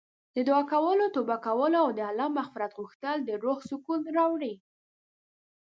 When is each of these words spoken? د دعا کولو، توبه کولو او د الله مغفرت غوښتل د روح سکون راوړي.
د 0.35 0.37
دعا 0.47 0.61
کولو، 0.71 1.05
توبه 1.15 1.37
کولو 1.45 1.77
او 1.83 1.89
د 1.97 1.99
الله 2.09 2.27
مغفرت 2.37 2.71
غوښتل 2.79 3.17
د 3.23 3.29
روح 3.43 3.59
سکون 3.69 4.01
راوړي. 4.17 4.53